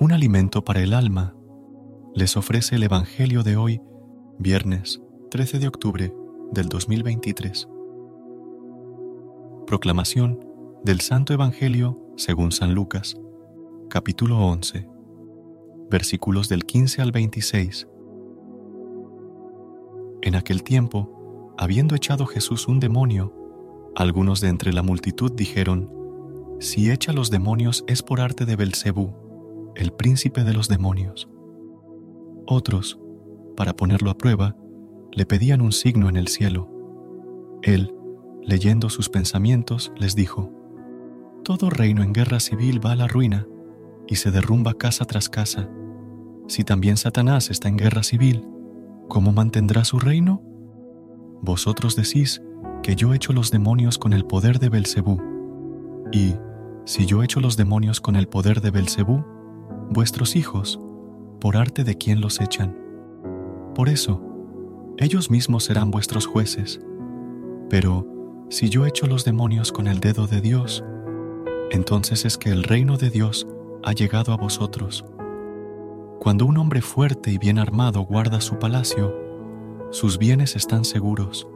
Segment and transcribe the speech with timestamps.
[0.00, 1.34] Un alimento para el alma,
[2.14, 3.82] les ofrece el Evangelio de hoy,
[4.38, 6.14] viernes 13 de octubre
[6.52, 7.68] del 2023.
[9.66, 10.42] Proclamación
[10.82, 13.14] del Santo Evangelio según San Lucas,
[13.90, 14.88] capítulo 11,
[15.90, 17.86] versículos del 15 al 26.
[20.22, 23.34] En aquel tiempo, habiendo echado Jesús un demonio,
[23.96, 25.92] algunos de entre la multitud dijeron,
[26.58, 29.29] Si echa los demonios es por arte de Belcebú
[29.74, 31.28] el príncipe de los demonios.
[32.46, 33.00] Otros,
[33.56, 34.56] para ponerlo a prueba,
[35.12, 36.68] le pedían un signo en el cielo.
[37.62, 37.94] Él,
[38.42, 40.52] leyendo sus pensamientos, les dijo,
[41.44, 43.46] Todo reino en guerra civil va a la ruina
[44.06, 45.68] y se derrumba casa tras casa.
[46.48, 48.46] Si también Satanás está en guerra civil,
[49.08, 50.42] ¿cómo mantendrá su reino?
[51.42, 52.42] Vosotros decís
[52.82, 55.20] que yo echo los demonios con el poder de Belcebú.
[56.12, 56.34] Y,
[56.84, 59.24] si yo echo los demonios con el poder de Belcebú,
[59.90, 60.80] vuestros hijos,
[61.40, 62.76] por arte de quien los echan.
[63.74, 64.22] Por eso,
[64.98, 66.80] ellos mismos serán vuestros jueces.
[67.68, 68.06] Pero
[68.50, 70.84] si yo echo los demonios con el dedo de Dios,
[71.72, 73.48] entonces es que el reino de Dios
[73.82, 75.04] ha llegado a vosotros.
[76.20, 79.14] Cuando un hombre fuerte y bien armado guarda su palacio,
[79.90, 81.48] sus bienes están seguros.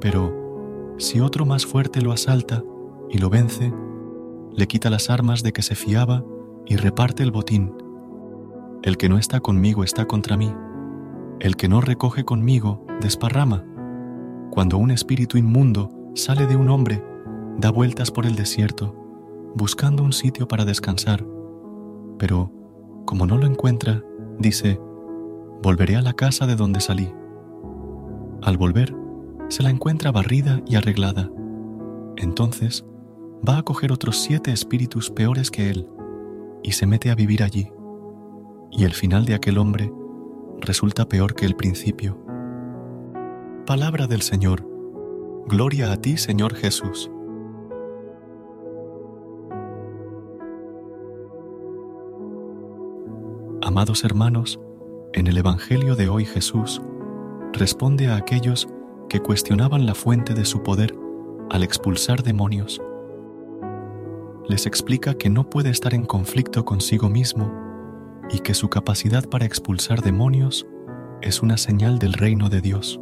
[0.00, 2.62] Pero si otro más fuerte lo asalta
[3.08, 3.72] y lo vence,
[4.52, 6.24] le quita las armas de que se fiaba
[6.66, 7.72] y reparte el botín.
[8.82, 10.52] El que no está conmigo está contra mí.
[11.40, 13.64] El que no recoge conmigo desparrama.
[14.50, 17.02] Cuando un espíritu inmundo sale de un hombre,
[17.58, 18.94] da vueltas por el desierto,
[19.54, 21.24] buscando un sitio para descansar.
[22.18, 22.50] Pero,
[23.04, 24.02] como no lo encuentra,
[24.38, 24.80] dice,
[25.62, 27.12] volveré a la casa de donde salí.
[28.42, 28.94] Al volver,
[29.48, 31.30] se la encuentra barrida y arreglada.
[32.16, 32.84] Entonces,
[33.46, 35.86] va a coger otros siete espíritus peores que él
[36.66, 37.70] y se mete a vivir allí,
[38.72, 39.92] y el final de aquel hombre
[40.60, 42.18] resulta peor que el principio.
[43.64, 44.68] Palabra del Señor.
[45.46, 47.08] Gloria a ti, Señor Jesús.
[53.62, 54.58] Amados hermanos,
[55.12, 56.82] en el Evangelio de hoy Jesús
[57.52, 58.66] responde a aquellos
[59.08, 60.98] que cuestionaban la fuente de su poder
[61.48, 62.82] al expulsar demonios
[64.48, 67.52] les explica que no puede estar en conflicto consigo mismo
[68.30, 70.66] y que su capacidad para expulsar demonios
[71.22, 73.00] es una señal del reino de Dios.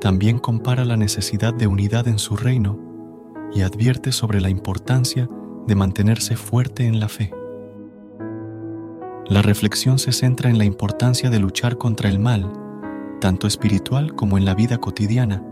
[0.00, 2.78] También compara la necesidad de unidad en su reino
[3.52, 5.28] y advierte sobre la importancia
[5.66, 7.32] de mantenerse fuerte en la fe.
[9.26, 12.50] La reflexión se centra en la importancia de luchar contra el mal,
[13.20, 15.42] tanto espiritual como en la vida cotidiana,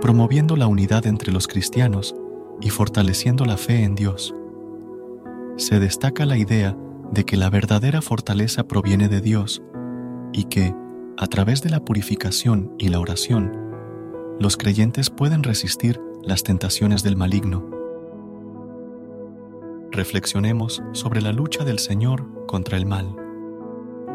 [0.00, 2.14] promoviendo la unidad entre los cristianos
[2.60, 4.34] y fortaleciendo la fe en Dios.
[5.56, 6.76] Se destaca la idea
[7.12, 9.62] de que la verdadera fortaleza proviene de Dios
[10.32, 10.74] y que,
[11.16, 13.52] a través de la purificación y la oración,
[14.38, 17.68] los creyentes pueden resistir las tentaciones del maligno.
[19.90, 23.16] Reflexionemos sobre la lucha del Señor contra el mal.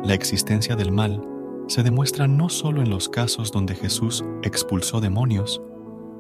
[0.04, 1.22] La existencia del mal
[1.68, 5.62] se demuestra no solo en los casos donde Jesús expulsó demonios,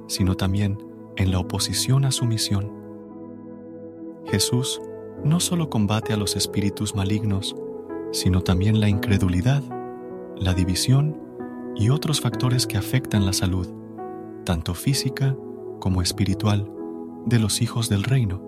[0.07, 0.77] sino también
[1.17, 2.71] en la oposición a su misión.
[4.25, 4.81] Jesús
[5.23, 7.55] no solo combate a los espíritus malignos,
[8.11, 9.63] sino también la incredulidad,
[10.37, 11.19] la división
[11.75, 13.67] y otros factores que afectan la salud,
[14.43, 15.35] tanto física
[15.79, 16.71] como espiritual,
[17.25, 18.41] de los hijos del reino.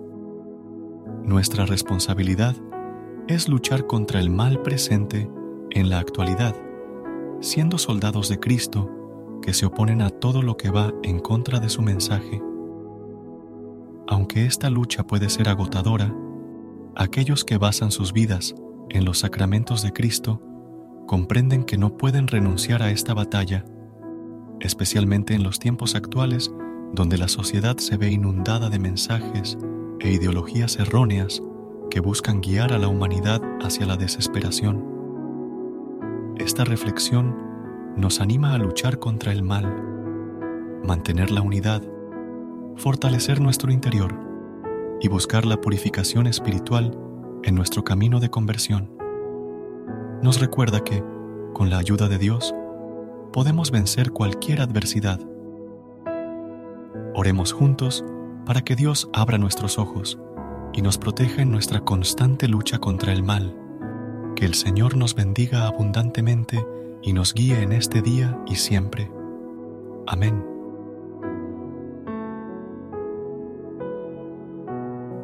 [1.24, 2.56] Nuestra responsabilidad
[3.26, 5.30] es luchar contra el mal presente
[5.70, 6.54] en la actualidad,
[7.40, 8.90] siendo soldados de Cristo
[9.42, 12.42] que se oponen a todo lo que va en contra de su mensaje.
[14.10, 16.14] Aunque esta lucha puede ser agotadora,
[16.96, 18.54] aquellos que basan sus vidas
[18.88, 20.42] en los sacramentos de Cristo
[21.06, 23.66] comprenden que no pueden renunciar a esta batalla,
[24.60, 26.50] especialmente en los tiempos actuales
[26.94, 29.58] donde la sociedad se ve inundada de mensajes
[30.00, 31.42] e ideologías erróneas
[31.90, 34.82] que buscan guiar a la humanidad hacia la desesperación.
[36.38, 37.36] Esta reflexión
[37.94, 39.70] nos anima a luchar contra el mal,
[40.82, 41.82] mantener la unidad,
[42.78, 44.14] fortalecer nuestro interior
[45.00, 46.96] y buscar la purificación espiritual
[47.42, 48.90] en nuestro camino de conversión.
[50.22, 51.02] Nos recuerda que,
[51.54, 52.54] con la ayuda de Dios,
[53.32, 55.20] podemos vencer cualquier adversidad.
[57.14, 58.04] Oremos juntos
[58.46, 60.18] para que Dios abra nuestros ojos
[60.72, 63.56] y nos proteja en nuestra constante lucha contra el mal.
[64.36, 66.64] Que el Señor nos bendiga abundantemente
[67.02, 69.10] y nos guíe en este día y siempre.
[70.06, 70.57] Amén.